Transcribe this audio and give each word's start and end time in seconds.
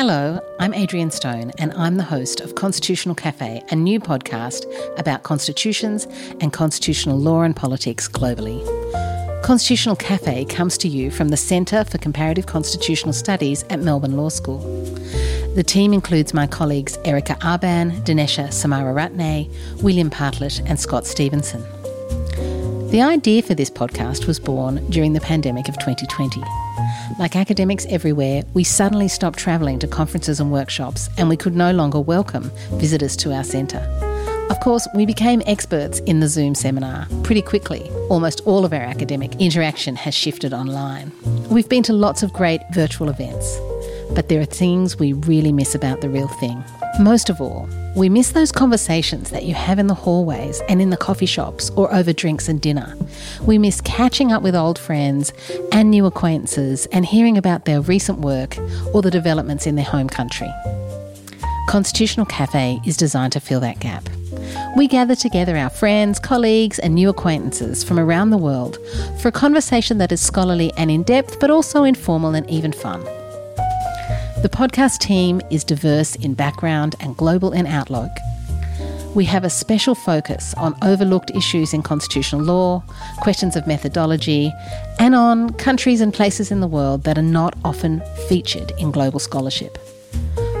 I'm 0.00 0.72
Adrienne 0.72 1.10
Stone, 1.10 1.50
and 1.58 1.74
I'm 1.74 1.96
the 1.96 2.02
host 2.02 2.40
of 2.40 2.54
Constitutional 2.54 3.14
Cafe, 3.14 3.62
a 3.70 3.76
new 3.76 4.00
podcast 4.00 4.64
about 4.98 5.24
constitutions 5.24 6.06
and 6.40 6.54
constitutional 6.54 7.18
law 7.18 7.42
and 7.42 7.54
politics 7.54 8.08
globally. 8.08 8.64
Constitutional 9.44 9.96
Cafe 9.96 10.46
comes 10.46 10.78
to 10.78 10.88
you 10.88 11.10
from 11.10 11.28
the 11.28 11.36
Centre 11.36 11.84
for 11.84 11.98
Comparative 11.98 12.46
Constitutional 12.46 13.12
Studies 13.12 13.62
at 13.64 13.80
Melbourne 13.80 14.16
Law 14.16 14.30
School. 14.30 14.60
The 15.54 15.64
team 15.64 15.92
includes 15.92 16.32
my 16.32 16.46
colleagues 16.46 16.96
Erika 17.04 17.34
Arban, 17.34 18.02
Dinesha 18.02 18.48
Samararatne, 18.48 19.50
William 19.82 20.08
Partlett, 20.08 20.62
and 20.64 20.80
Scott 20.80 21.06
Stephenson. 21.06 21.62
The 22.90 23.02
idea 23.02 23.40
for 23.42 23.54
this 23.54 23.70
podcast 23.70 24.26
was 24.26 24.40
born 24.40 24.84
during 24.90 25.12
the 25.12 25.20
pandemic 25.20 25.68
of 25.68 25.78
2020. 25.78 26.42
Like 27.20 27.36
academics 27.36 27.86
everywhere, 27.88 28.42
we 28.52 28.64
suddenly 28.64 29.06
stopped 29.06 29.38
travelling 29.38 29.78
to 29.78 29.86
conferences 29.86 30.40
and 30.40 30.50
workshops, 30.50 31.08
and 31.16 31.28
we 31.28 31.36
could 31.36 31.54
no 31.54 31.70
longer 31.70 32.00
welcome 32.00 32.50
visitors 32.72 33.14
to 33.18 33.32
our 33.32 33.44
centre. 33.44 33.78
Of 34.50 34.58
course, 34.58 34.88
we 34.96 35.06
became 35.06 35.40
experts 35.46 36.00
in 36.00 36.18
the 36.18 36.26
Zoom 36.26 36.56
seminar 36.56 37.06
pretty 37.22 37.42
quickly. 37.42 37.88
Almost 38.08 38.40
all 38.44 38.64
of 38.64 38.72
our 38.72 38.82
academic 38.82 39.36
interaction 39.40 39.94
has 39.94 40.12
shifted 40.12 40.52
online. 40.52 41.12
We've 41.48 41.68
been 41.68 41.84
to 41.84 41.92
lots 41.92 42.24
of 42.24 42.32
great 42.32 42.60
virtual 42.72 43.08
events, 43.08 43.56
but 44.16 44.28
there 44.28 44.40
are 44.40 44.46
things 44.46 44.98
we 44.98 45.12
really 45.12 45.52
miss 45.52 45.76
about 45.76 46.00
the 46.00 46.08
real 46.10 46.26
thing. 46.26 46.64
Most 47.00 47.30
of 47.30 47.40
all, 47.40 47.66
we 47.96 48.10
miss 48.10 48.32
those 48.32 48.52
conversations 48.52 49.30
that 49.30 49.44
you 49.44 49.54
have 49.54 49.78
in 49.78 49.86
the 49.86 49.94
hallways 49.94 50.60
and 50.68 50.82
in 50.82 50.90
the 50.90 50.98
coffee 50.98 51.24
shops 51.24 51.70
or 51.70 51.90
over 51.94 52.12
drinks 52.12 52.46
and 52.46 52.60
dinner. 52.60 52.94
We 53.40 53.56
miss 53.56 53.80
catching 53.80 54.32
up 54.32 54.42
with 54.42 54.54
old 54.54 54.78
friends 54.78 55.32
and 55.72 55.90
new 55.90 56.04
acquaintances 56.04 56.84
and 56.92 57.06
hearing 57.06 57.38
about 57.38 57.64
their 57.64 57.80
recent 57.80 58.18
work 58.18 58.58
or 58.92 59.00
the 59.00 59.10
developments 59.10 59.66
in 59.66 59.76
their 59.76 59.84
home 59.86 60.10
country. 60.10 60.52
Constitutional 61.70 62.26
Cafe 62.26 62.78
is 62.84 62.98
designed 62.98 63.32
to 63.32 63.40
fill 63.40 63.60
that 63.60 63.80
gap. 63.80 64.06
We 64.76 64.86
gather 64.86 65.14
together 65.14 65.56
our 65.56 65.70
friends, 65.70 66.18
colleagues, 66.18 66.78
and 66.78 66.94
new 66.94 67.08
acquaintances 67.08 67.82
from 67.82 67.98
around 67.98 68.28
the 68.28 68.36
world 68.36 68.76
for 69.22 69.28
a 69.28 69.32
conversation 69.32 69.96
that 69.98 70.12
is 70.12 70.20
scholarly 70.20 70.70
and 70.76 70.90
in 70.90 71.02
depth, 71.04 71.40
but 71.40 71.50
also 71.50 71.84
informal 71.84 72.34
and 72.34 72.48
even 72.50 72.72
fun. 72.72 73.02
The 74.42 74.48
podcast 74.48 75.00
team 75.00 75.42
is 75.50 75.64
diverse 75.64 76.14
in 76.14 76.32
background 76.32 76.96
and 76.98 77.14
global 77.14 77.52
in 77.52 77.66
outlook. 77.66 78.10
We 79.14 79.26
have 79.26 79.44
a 79.44 79.50
special 79.50 79.94
focus 79.94 80.54
on 80.54 80.74
overlooked 80.80 81.30
issues 81.32 81.74
in 81.74 81.82
constitutional 81.82 82.40
law, 82.40 82.82
questions 83.18 83.54
of 83.54 83.66
methodology, 83.66 84.50
and 84.98 85.14
on 85.14 85.52
countries 85.54 86.00
and 86.00 86.14
places 86.14 86.50
in 86.50 86.60
the 86.60 86.66
world 86.66 87.04
that 87.04 87.18
are 87.18 87.22
not 87.22 87.54
often 87.66 88.02
featured 88.30 88.72
in 88.78 88.92
global 88.92 89.20
scholarship. 89.20 89.76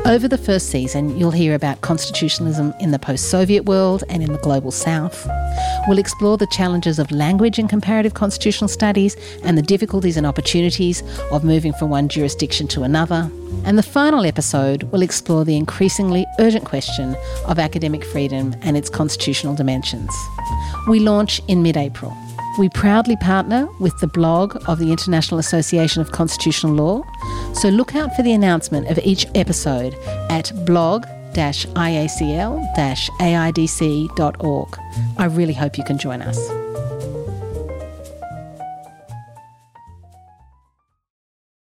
Over 0.06 0.28
the 0.28 0.38
first 0.38 0.70
season, 0.70 1.16
you'll 1.18 1.30
hear 1.30 1.54
about 1.54 1.82
constitutionalism 1.82 2.72
in 2.80 2.90
the 2.90 2.98
post 2.98 3.30
Soviet 3.30 3.66
world 3.66 4.02
and 4.08 4.22
in 4.22 4.32
the 4.32 4.38
global 4.38 4.70
south. 4.70 5.28
We'll 5.86 5.98
explore 5.98 6.38
the 6.38 6.46
challenges 6.46 6.98
of 6.98 7.10
language 7.10 7.58
in 7.58 7.68
comparative 7.68 8.14
constitutional 8.14 8.68
studies 8.68 9.14
and 9.44 9.58
the 9.58 9.62
difficulties 9.62 10.16
and 10.16 10.26
opportunities 10.26 11.02
of 11.30 11.44
moving 11.44 11.74
from 11.74 11.90
one 11.90 12.08
jurisdiction 12.08 12.66
to 12.68 12.82
another. 12.82 13.30
And 13.64 13.76
the 13.76 13.82
final 13.82 14.24
episode 14.24 14.84
will 14.84 15.02
explore 15.02 15.44
the 15.44 15.56
increasingly 15.56 16.26
urgent 16.38 16.64
question 16.64 17.14
of 17.46 17.58
academic 17.58 18.02
freedom 18.02 18.56
and 18.62 18.78
its 18.78 18.88
constitutional 18.88 19.54
dimensions. 19.54 20.10
We 20.88 21.00
launch 21.00 21.42
in 21.46 21.62
mid 21.62 21.76
April. 21.76 22.16
We 22.58 22.68
proudly 22.68 23.16
partner 23.16 23.68
with 23.78 23.98
the 24.00 24.06
blog 24.06 24.56
of 24.68 24.78
the 24.78 24.90
International 24.90 25.38
Association 25.38 26.02
of 26.02 26.12
Constitutional 26.12 26.74
Law, 26.74 27.02
so 27.54 27.68
look 27.68 27.94
out 27.94 28.14
for 28.16 28.22
the 28.22 28.32
announcement 28.32 28.88
of 28.88 28.98
each 29.04 29.26
episode 29.34 29.94
at 30.28 30.52
blog 30.66 31.04
iacl 31.32 32.74
aidc.org. 33.20 34.78
I 35.16 35.24
really 35.26 35.54
hope 35.54 35.78
you 35.78 35.84
can 35.84 35.96
join 35.96 36.22
us. 36.22 36.59